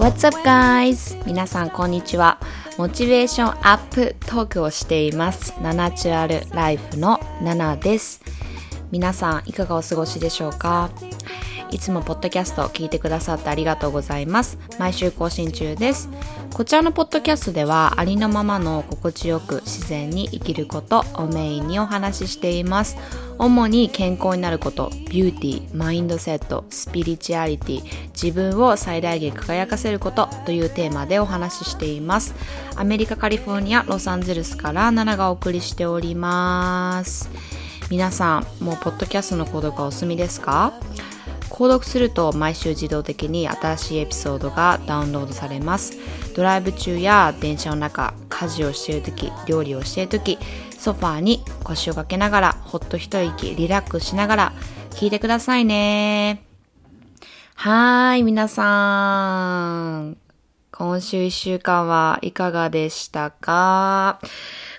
[0.00, 1.22] What's up guys?
[1.26, 2.40] 皆さんこんにちは。
[2.78, 5.52] モチベーションアップトークをしています。
[5.60, 8.22] ナナチュラルライフのナナです。
[8.90, 10.88] 皆さんいかがお過ごしでしょうか？
[11.70, 14.56] いつもポッドキャストを聞いてくださってありがとうございます。
[14.78, 16.08] 毎週更新中です。
[16.54, 22.96] こちらのポッドキャストではありのままの心地よく自然に生きることをメインにお話ししています。
[23.42, 32.34] 主に健康になること、ビューティー、マインドセット、スピリチュアリティ、自分を最大限輝かせることというテーマでお話ししています。
[32.76, 37.30] アメリカ・カリフォルニア、ロサンゼルスからナナがお送りしております。
[37.90, 40.74] 皆さん、もうポッドキャストの購読はお済みですか？
[41.48, 45.98] 購読すると毎週自動的に新しいエピソードがダウンロードされます
[46.34, 50.38] ドライブ中や電車の中家事をしている時料理をしている時
[50.80, 54.52] ソファーに腰をかけながらほっと一息リラックスしながら
[54.92, 56.42] 聞いてくださいね。
[57.54, 60.16] はーい皆さん。
[60.72, 64.20] 今週一週間はいかがでしたか？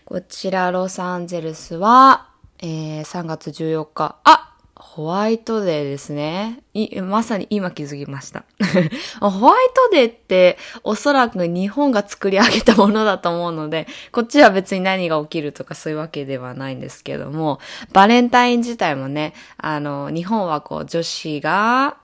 [0.06, 4.16] こちらロサンゼルスは、えー3月14日。
[4.24, 4.51] あ
[4.92, 6.64] ホワイトデーですね。
[7.04, 8.44] まさに今気づきました。
[9.22, 17.62] ホワイトデーっておそらく日本が作り上げたものだと思うので、こっちは別に何が起きるとかそういうわけではないんですけども、
[17.94, 21.96] バレンタイン自体もね、あの、日本はこう女子が、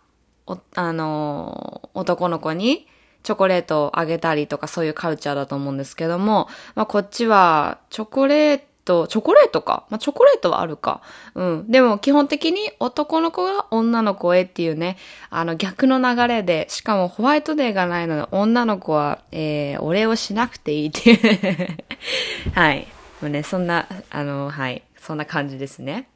[0.75, 2.87] あの、男の子に
[3.21, 9.85] チョコレートをあげたりとかそういうカルチャーだと思うんですけども、まあこっちはチョコレートトチョコレートか。
[9.89, 11.01] まあ、チョコレートはあるか。
[11.35, 11.65] うん。
[11.69, 14.97] でも基本的に男の子が女の子へっていうね、
[15.29, 21.77] あの逆の流れで、しかもホワイトデーがないので女の子は、えー、お礼をしなくていいっていう。
[22.55, 22.87] はい。
[23.21, 24.83] もうね、そんな、あの、はい。
[24.97, 26.07] そんな感じですね。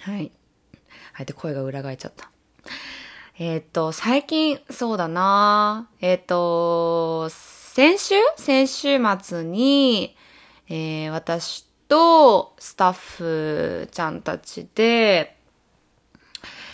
[0.00, 0.32] はい。
[1.12, 1.26] はい。
[1.26, 2.30] で、声が裏返っちゃった。
[3.38, 8.14] えーっと、最近、そうだなえーっと、先週？
[8.36, 10.16] 先週末に、
[10.68, 15.36] えー私とスタッフちゃんたちで、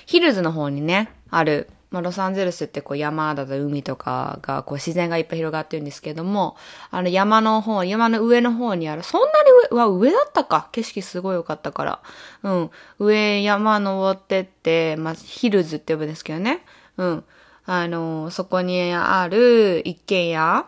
[0.05, 6.57] ヒルズの方にね、ある、まあ、ロサンゼルスってこう山だと海とかがこう自然がいっぱい広がってるんですけども、
[6.91, 9.33] あの山の方、山の上の方にある、そんなに
[9.73, 10.69] 上、は上だったか？
[10.73, 12.03] 景色すごい良かったから。
[12.43, 12.71] うん。
[12.99, 16.65] 上山登ってって、まあ、ヒルズって呼ぶんですけどね。
[16.99, 17.25] うん。
[17.65, 20.67] あの、そこにある一軒家、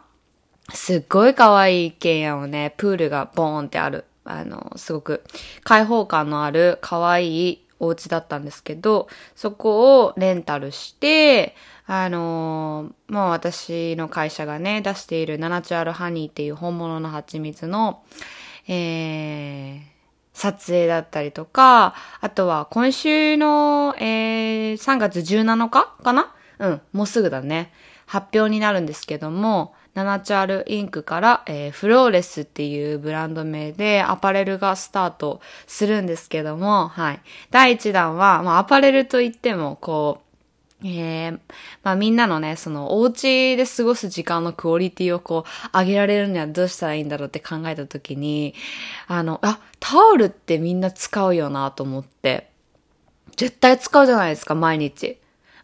[0.72, 4.04] すっごい可愛い一軒家をね、プールがボーンってある。
[4.31, 5.25] あの、すごく
[5.65, 11.56] 開放感のある可愛いお家だったんですけど、そこをレンタルして、
[11.87, 18.03] あのまあ私の会社がね、出しているナナチュラルハニーっていう本物の蜂蜜の、
[18.67, 19.81] えー、
[20.34, 26.34] 撮影だったりとか、あとは今週の、えー、3月17日かな？
[26.59, 27.72] うん、もうすぐだね。
[28.05, 37.21] 発表になるんですけども、ナナチュアルインクから、えーフローレスっていうブランド名でアパレルがスタートするんですけども、はい。
[37.50, 40.28] 第1弾は、まあアパレルといっても、こう、
[40.87, 41.41] えー、
[41.82, 45.44] まあみんなのね、そのお家で過ごす時間のクオリティをこ
[45.75, 48.55] う上げられるにはどうしたらいいんだろうって考えたときに、
[49.09, 52.50] あの、あ、タオルってみんな使うよなと思って、
[53.37, 55.19] 絶対使うじゃないですか、毎日。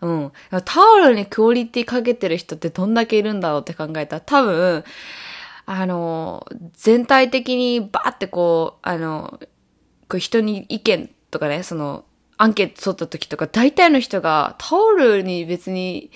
[0.04, 0.32] うん。
[0.66, 4.84] タオルにクオリティかけてる人ってどんだけいるんだろうって考えたら、多分、
[5.64, 9.40] あの、全体的にバーってこう、あの、
[10.10, 12.04] こう人に意見とかね、その、
[12.36, 16.10] アンケート取った時とか、大体の人がタオルに別に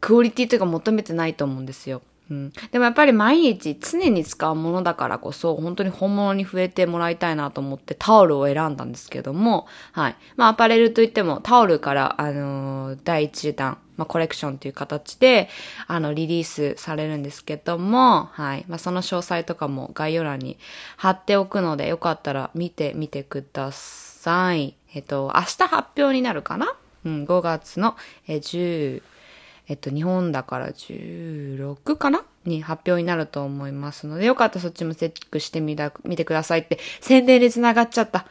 [0.00, 2.00] クオリティというか求めてないと思うんですよ。
[2.30, 10.16] うん、でもやっぱり毎日常に使うものだからこそ本当に本物に触れてもらいたいなと思ってタオルを選んだんですけども、はい。
[10.36, 15.50] まあアパレルといってもタオルから、あのー第一弾、まあコレクションという形で、
[15.86, 18.64] あの、リリースされるんですけども、はい。
[18.68, 20.56] まあその詳細とかも概要欄に
[20.96, 24.74] 貼っておくので、よかったら見てみてください。
[24.94, 26.74] えっと、明日発表になるかな？
[27.04, 27.96] うん、5月の
[28.26, 29.02] えー10、
[29.66, 32.24] えっと、日本だから16かな？
[32.44, 38.26] に発表になると思いますので、よかったらそっちもチェックしてみた、見てくださいって、宣伝に繋がっちゃった。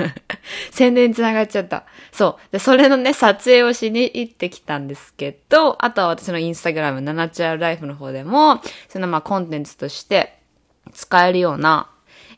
[0.72, 1.84] 宣伝に繋がっちゃった。
[2.12, 2.52] そう。
[2.52, 10.38] で、それのね、撮影をしに行ってきたんですけど、あとは私のインスタグラム、ナナチュラルライフの方でも、そのまあコンテンツとして
[10.92, 11.90] 使えるような、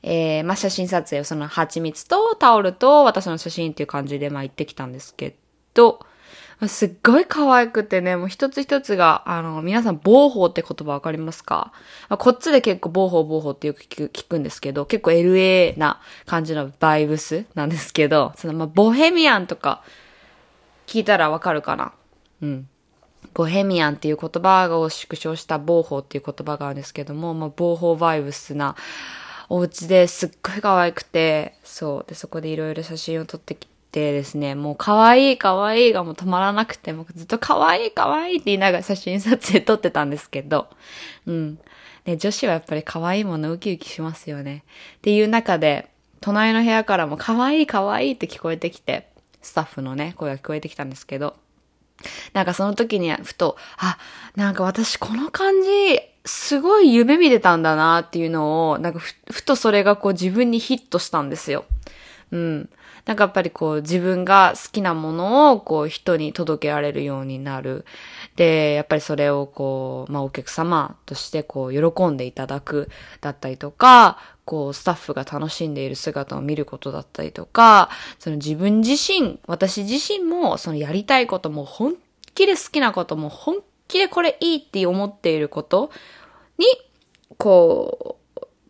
[0.02, 5.37] えー、まあ写真撮影をその蜂蜜とタオルと私の写真っていう感じでまあ行ってきたんですけ
[5.75, 6.00] ど、
[6.69, 11.73] すっごい可愛くてね、もう一つ一つが、あの、皆さん、ボーホーって言葉わかりますか？
[12.08, 19.82] こっちで結構ボーホーボーホーってよく聞く聞くんですけど、結構 LA な感じのバイブスなんですけど、そのまあ、ボヘミアンとか
[20.87, 21.93] 聞いたらわかるかな？
[22.41, 22.69] うん。
[23.35, 28.76] ボヘミアンっていう言葉を縮小したボーホーっていう言葉があるんですけども、まあ、ボーホーバイブスな
[29.50, 32.05] お家ですっごい可愛くて、そう。
[32.08, 40.69] で、そこでいろいろ写真を撮ってきててですね、もう可愛い可愛いがもう止まらなくて、もずっと可愛い可愛いって言いながら写真撮影撮ってたんですけど、
[41.25, 41.58] うん。
[42.04, 44.64] ね、女子はやっぱり可愛いものウキウキしますよね。
[44.98, 45.88] っていう中で、
[46.20, 49.08] 隣の部屋からも可愛い可愛いって聞こえてきて、
[49.40, 51.34] スタッフのね、声が聞こえてきたんですけど、
[52.34, 53.96] なんかその時にふと、あ、
[54.34, 61.64] なんか私この感じ、すごい夢見てたんだなっていうのを、なんかふ、ふとそれがこう自分にヒットしたんですよ。
[62.31, 62.69] うん。
[63.06, 67.85] なんかやっぱりこう自分が好きなものをこう人に届けられるようになる。
[68.35, 81.94] で、やっぱりそれをこう、まあお客様としてこう喜んでいただくだったりとか、こうスタッフが楽しんでいる姿を見ることだったりとか、その自分自身、私自身もそのやりたいことも本
[82.35, 85.91] 気で好きなことも本気でこれいいって思っていること
[86.58, 86.67] に、
[87.38, 88.25] こう、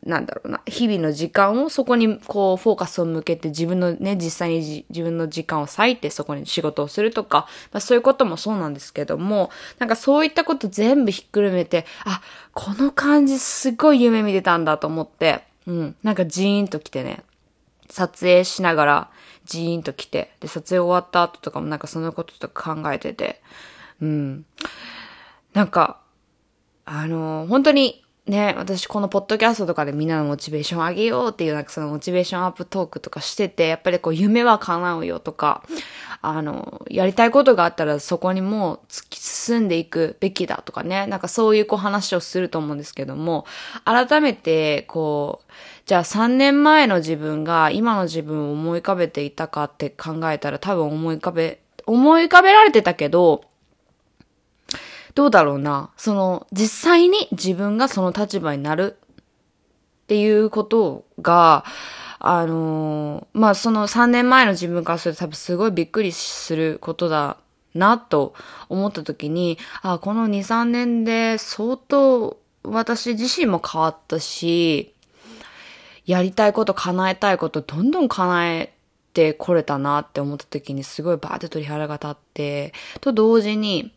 [0.06, 12.22] なんだろうな、日々の時間をそこにこうフォーカスを向けて自分のね、実際に自分の時間を割いてそこに仕事をするとか、まあそういうこともそうなんですけども、なんかそういったこと全部ひっくるめて、あ、
[12.54, 17.24] この感じすごい夢見てたんだと思って、うん、なんかジーンと来てね、
[17.90, 19.10] 撮影しながら
[19.44, 23.42] ジーンと来て、で、撮影終わった後とかもなんかそのこととか考えてて、
[24.00, 24.44] うん。
[25.52, 26.00] なんか、
[26.84, 35.62] あの、本当にね、私このポッドキャストとかでみんなのモチベーション上げようっていうなんかそのモチベーションアップトークとかしてて、やっぱりこう夢は叶うよとか、
[36.22, 43.46] あの、やりたいことがあったらそこにもう突き進んでいくべきだとかね、なんかそういうこう話をすると思うんですけども、
[43.84, 45.52] 改めてこう、
[45.86, 53.44] じゃあ3年前の自分が今の自分を思い浮かべていたかって考えたら多分思い浮かべ、思い浮かべられてたけど、
[55.16, 55.88] どうだろうな。
[55.96, 58.98] その、実際に自分がその立場になる
[60.04, 61.64] っていうことが、
[62.18, 67.38] あのー、まあ、その3年前の自分からすると多分すごいびっくりすることだ
[67.74, 68.34] なと
[68.68, 74.92] 思った時に、あ、この2、3年で相当私自身も変わったし、
[76.04, 78.74] やりたいこと、叶えたいこと、どんどん叶え
[79.14, 83.95] てこれたなって思った時にすごいバーって鳥肌が立って、と同時に、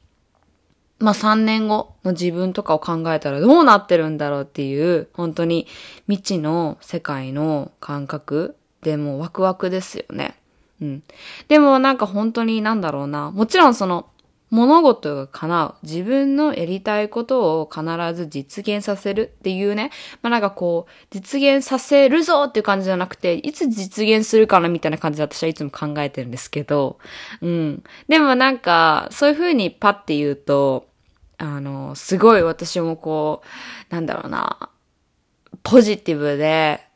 [1.00, 5.68] まあ3年後の自分とかを考えたらどうなってるんだろうっていう、本当に
[6.08, 10.36] 未知の世界の感覚でもワクワクですよね。
[10.82, 11.04] うん。
[11.48, 13.32] でもなんか本当になんだろうな。
[13.32, 14.08] もちろんその
[14.50, 15.76] 物事が叶う。
[15.84, 19.92] 自分のやりたいことを必ず実現させるっていうね。
[20.22, 26.98] まあなんかこう、実現させるぞっていう感じじゃなくて、いつ実現するかなみたいな感じで私はいつも考えてるんですけど。
[27.42, 27.84] うん。
[28.08, 30.88] でもなんか、そういう風にパッて言うと、
[31.38, 33.44] あの、すごい私もこ
[33.92, 34.70] う、なんだろうな、
[35.64, 36.89] ポジティブで、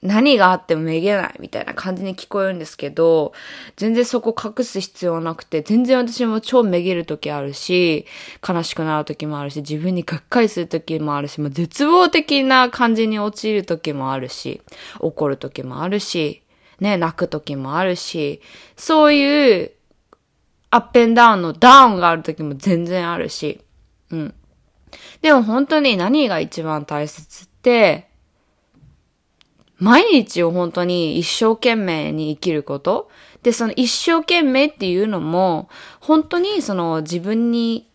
[0.00, 3.32] 何があってもめげないみたいな感じに聞こえるんですけど、
[3.76, 8.06] 全然そこ隠す必要なくて、全然私も超めげる時あるし、
[8.48, 14.62] 悲しくなる時もあるし、自分にがっかりする時もあるし、もう絶望的な感じに陥る時もあるし、
[15.00, 16.42] 怒る時もあるし、
[16.78, 18.40] ね、泣く時もあるし、
[18.76, 19.72] そういう
[20.70, 23.60] アップンダウンのダウンがある時も全然あるし、
[24.10, 24.34] うん。
[25.22, 28.07] でも本当に何が一番大切って、
[29.78, 33.10] 毎日を本当に一生懸命に生きること。
[33.42, 35.68] で、その一生懸命っていうのも、
[36.00, 37.88] 本当にその自分に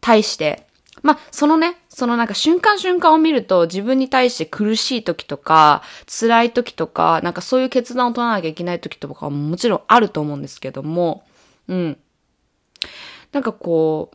[0.00, 0.66] 対して、
[1.02, 11.24] まあ、そのね、そのなんか瞬間瞬間を見ると自分に対して苦しい時とか、辛い時とか、なんかそういう決断を取らなきゃいけない時とかももちろんあると思うんですけども、
[11.68, 11.98] うん。
[13.32, 14.10] なんかこ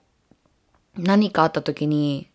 [0.97, 2.29] う、何かあった時に、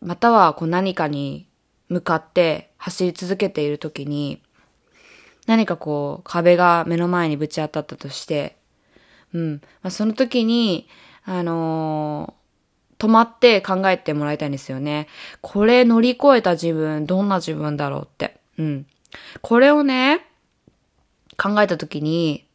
[0.00, 1.46] またはこう何かに
[1.92, 4.42] 向かって走り続けている時に、
[5.46, 8.56] 何かこう壁が目の前にぶち当たったとして、
[9.34, 9.52] うん。
[9.82, 10.88] まあ、その時に、
[11.24, 15.08] あのー、止まって考えてもらいたいんですよね。
[15.40, 18.40] これ乗り越えた自分、どんな自分だろうって。
[18.58, 18.86] うん。
[19.40, 20.26] これをね、
[21.36, 22.46] 考えた時に、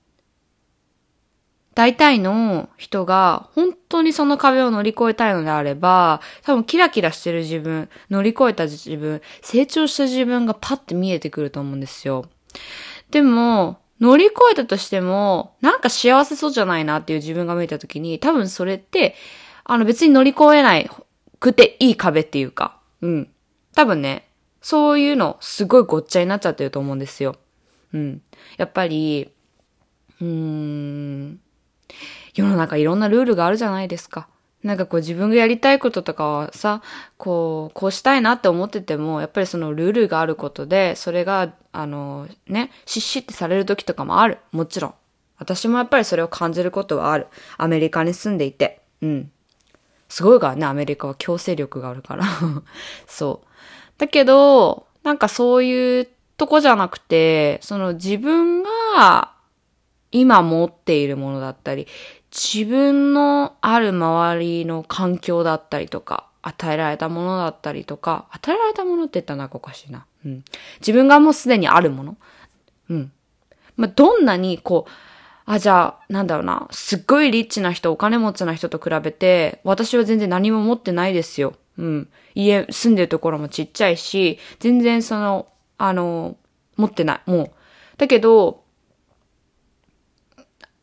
[1.77, 12.25] 大体の人が本当にその壁を乗り越えたいのであれば、多分キラキラしてる自分、乗り越えた自分、成長した自分がパッて見えてくると思うんですよ。
[13.12, 19.13] でも、乗り越えたとしても、なんか幸せそうじゃないなっていう自分が見えた時に、多分それって、
[19.63, 20.89] あの別に乗り越えない
[21.39, 23.29] くていい壁っていうか、うん。
[23.75, 24.27] 多分ね、
[24.63, 27.36] そういうのすごいごっちゃになっちゃってると思うんですよ。
[27.93, 28.24] うん。
[28.57, 29.29] やっぱり、
[30.19, 31.39] うーん、
[32.38, 34.27] 世の中いろんなルールがあるじゃないですか。
[34.63, 36.82] なんかこう自分がやりたいこととかはさ、
[37.17, 44.39] こう、こうしたいなって思ってても、やっぱりそのルールがあることで、それが、あの、ね、シッシってされる時とかもある。
[44.51, 44.94] もちろん。
[45.38, 47.27] 私もやっぱりそれを感じることはある。
[47.58, 48.82] アメリカに住んでいて。
[49.01, 49.32] うん。
[50.10, 52.25] すごいからね、アメリカは強制力があるから。
[53.06, 53.48] そう。
[53.98, 59.32] だけど、なんかそういうとこじゃなくて、その自分が
[60.12, 61.88] 今持っているものだったり、
[62.31, 70.05] 自分のある周りの環境だったりとか、与えられたものだったりとか、与えられたものって言ったらなんかおかしいな。
[70.25, 70.43] うん。
[70.79, 72.17] 自分がもうすでにあるもの。
[72.89, 73.12] うん。
[73.75, 74.91] まあ、どんなにこう、
[75.46, 76.67] あ、じゃあ、なんだろうな。
[76.72, 81.53] すっごいリッチな人、お金持ちな人と比べて、私は全然何も持ってないですよ。
[81.77, 82.10] うん。
[82.36, 86.38] 家、住んでるところもちっちゃいし、全然その、あの、
[86.75, 87.29] 持ってない。
[87.29, 87.51] もう。
[87.98, 88.63] だけど、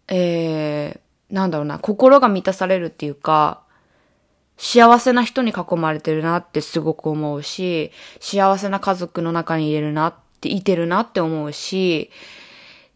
[0.08, 1.78] えー、なんだろうな。
[1.78, 3.62] 心が満たされるっていうか、
[4.56, 7.90] 幸せな人に囲まれてるなってすごく思うし、
[8.20, 12.10] 幸せな家族の中にいれるなって、いてるなって思うし、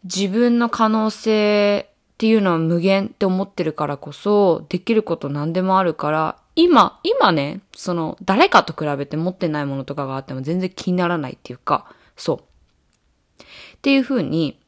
[0.03, 12.37] 自分の可能性っていうのは無限って思ってるからこそ、できること何でもあるから、今、今ね、その、誰かと比べて持ってないものとかがあっても全然気にならないっていうか、そう。
[12.37, 13.45] っ
[13.81, 14.59] ていう風に、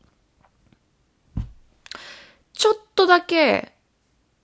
[2.54, 3.74] ちょっとだけ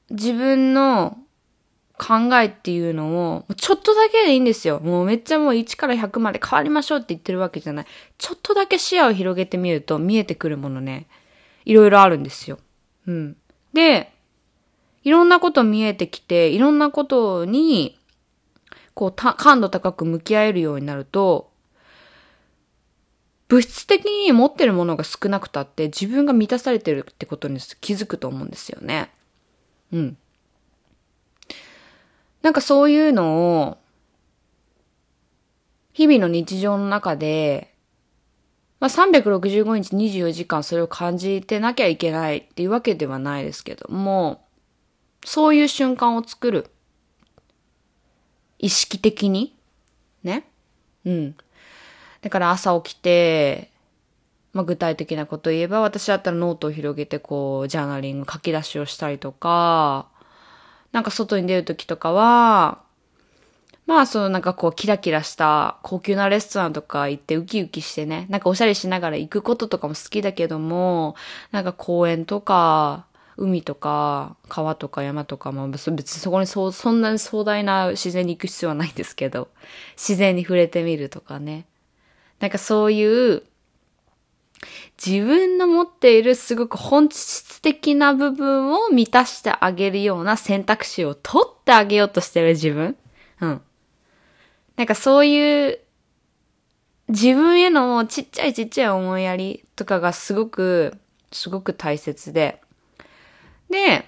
[0.10, 1.18] 自分の
[1.98, 4.80] 考えっていうのを、ちょっとだけでいいんですよ。
[4.80, 7.86] もうめっちゃもう1から100まで変わりましょうって言ってるわけじゃない。
[8.18, 11.08] ちょっとだけ視野を広げてみると見えてくるものね、
[11.66, 12.60] いろいろあるんですよ。
[13.08, 13.38] うん。
[13.74, 14.12] で、
[15.04, 18.00] いろんなこと見えてきて、いろんなことに、
[18.94, 21.52] こう、感度高く向き合えるようになると、
[23.48, 29.10] 物質的に持ってるものが少なくたって自分が満たされてるってことに気づくと思うんですよね。
[29.94, 30.18] うん。
[32.42, 33.77] なんかそういうのを、
[35.94, 37.74] 日々の日常の中で、
[38.80, 44.46] まあ、365日24時間それを感じてなきゃいけないっていうわけではないですけども、
[45.25, 46.70] そういう瞬間を作る。
[48.60, 49.56] 意識的に。
[50.24, 50.48] ね。
[51.06, 51.36] うん。
[52.27, 53.72] だから朝起きて、
[54.51, 60.10] まあ、具体的なことを言えば、私だったらノートを広げてこう、ジャーナリング書き出しをしたりとか、
[60.91, 62.81] なんか外に出るときとかは、
[63.86, 71.15] まあそう、なんかこうキラキラした高級なレストランとか行ってウキウキしてね、なんかおしゃれしながら行くこととかも好きだけども、
[71.53, 73.05] なんか公園とか、
[73.38, 79.48] 海とか、川とか山とかも別にそこにそそんなに壮大な自然に行く必要はないんですけど、
[79.96, 81.65] 自然に触れてみるとかね。
[82.39, 83.44] なんかそういう
[85.03, 92.96] 自分の持っているすごく本質的な部分を満たしてあげるような選択肢を取ってあげようとしてる自分
[93.41, 93.62] うん。
[94.75, 95.79] なんかそういう
[97.10, 100.98] 自分へのちっちゃいちっちゃい思いやりとかがすごく、
[101.32, 102.62] すごく大切で。
[103.70, 104.06] で、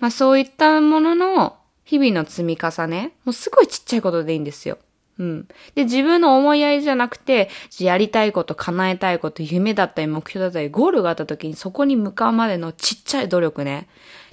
[0.00, 4.78] まあそういったものの日々の積み重ね、もうすごいちっちゃいことでいいんですよ。
[5.20, 5.48] うん。
[5.74, 13.86] で、自分の思いやりじゃなくて、やりたいこと、叶えたいこと、夢だったり、目標だったり、ゴールがあった時にそこに向かうまでのちっちゃい努力ね。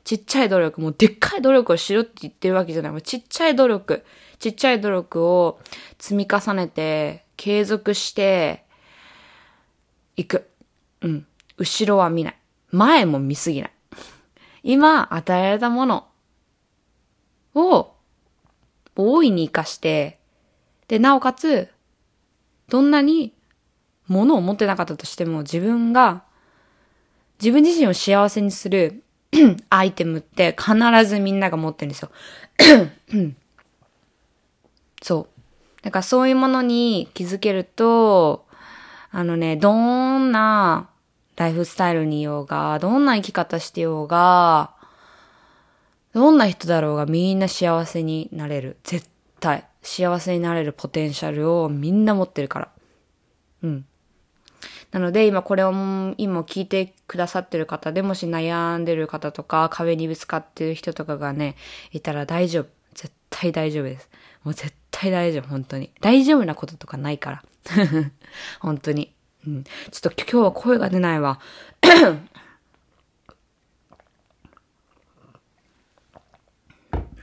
[0.05, 2.91] ちっちゃい努力、もうでっかい努力をしろって言ってるわけじゃない。
[2.93, 4.05] もうちっちゃい努力、
[4.39, 5.59] ちっちゃい努力を
[5.99, 8.63] 積み重ねて、継続して、
[10.15, 10.49] いく。
[11.01, 11.27] うん。
[11.57, 12.35] 後ろは見ない。
[12.71, 13.71] 前も見すぎない。
[14.63, 16.07] 今与えられたもの
[17.55, 17.93] を
[18.95, 20.17] 大いに活かして、
[20.87, 21.69] で、なおかつ、
[22.69, 23.33] どんなに
[24.07, 26.23] 物を持ってなかったとしても自分が、
[27.39, 29.03] 自分自身を幸せにする
[29.69, 30.75] アイテムって必
[31.05, 32.09] ずみんなが持ってるんですよ。
[35.01, 35.83] そう。
[35.83, 38.45] だからそういうものに気づけると、
[39.11, 40.89] あのね、どんな
[41.35, 44.71] ライフスタイルにいようが、どんな生き方してようが、
[46.13, 48.77] どんな人だろうがみんな幸せになれる。
[48.83, 49.07] 絶
[49.39, 49.65] 対。
[49.87, 52.69] 幸せになれるポテンシャルをみんな持ってるから。
[53.63, 53.85] うん。
[54.91, 55.71] なので今これを
[56.17, 61.55] 今聞いてくださってる方でもし悩んでる方とか壁にぶつかってる人とかがね、
[61.91, 62.67] いたら大丈夫。
[62.93, 64.09] 絶対大丈夫です。
[64.43, 65.91] もう絶対大丈夫、本当に。
[66.01, 67.43] 大丈夫なこととかないから。
[68.59, 69.13] 本当に。
[69.47, 69.63] うん。
[69.63, 71.39] ちょっと今日は声が出ないわ。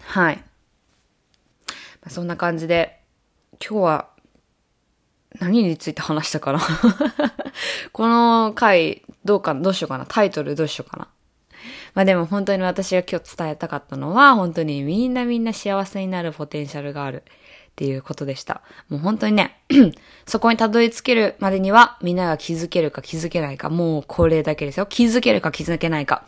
[0.00, 0.42] はい。
[2.14, 3.00] そんな感じで、
[3.61, 4.09] 今日は
[5.40, 6.61] 何について話したかな？
[7.92, 10.06] この回、どうか、どうしようかな？
[10.09, 11.09] タイトルどうしようかな？
[11.94, 18.62] まあでも本当に私が今日伝えたかったのは、本当にみんなみんな幸せになるポテンシャルがあるっていうことでした。
[18.88, 19.59] もう本当にね、
[20.25, 24.87] そこにたどり着けるまでにはみんなが気づけるか気づけないか、もうこれだけですよ。
[24.87, 26.25] 気づけるか気づけないか。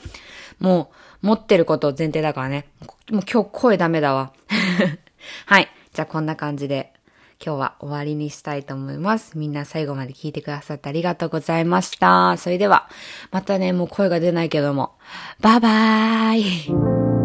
[0.59, 0.91] も
[1.23, 2.67] う持ってること前提だからね。
[3.13, 4.33] もう今日声ダメだわ。
[5.47, 5.69] はい。
[5.97, 6.93] じゃあこんな感じで
[7.43, 9.39] 今日は終わりにしたいと思います。
[9.39, 12.37] みんな最後まで聞いてくださってありがとうございました。
[12.37, 12.91] それでは、
[13.31, 14.93] またね、もう声が出ないけども、
[15.41, 17.16] バイバーイ